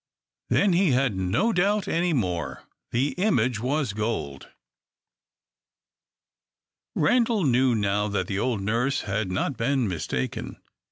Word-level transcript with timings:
Then 0.49 0.73
he 0.73 0.93
had 0.93 1.15
no 1.15 1.53
doubt 1.53 1.87
any 1.87 2.11
more. 2.11 2.63
The 2.89 3.09
image 3.21 3.59
was 3.59 3.93
gold! 3.93 4.47
[Illustration: 6.95 6.95
Page 6.95 7.01
308] 7.01 7.13
Randal 7.13 7.43
knew 7.45 7.75
now 7.75 8.07
that 8.07 8.25
the 8.25 8.39
old 8.39 8.61
nurse 8.61 9.01
had 9.01 9.31
not 9.31 9.57
been 9.57 9.87
mistaken. 9.87 10.59